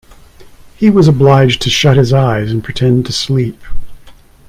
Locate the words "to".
1.61-1.69, 3.05-3.13